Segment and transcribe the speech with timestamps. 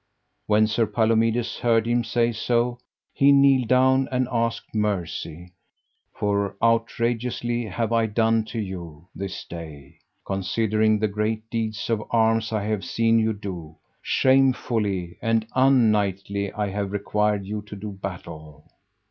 [0.47, 2.79] When Sir Palomides heard him say so
[3.13, 5.51] he kneeled down and asked mercy,
[6.15, 12.51] For outrageously have I done to you this day; considering the great deeds of arms
[12.51, 18.71] I have seen you do, shamefully and unknightly I have required you to do battle.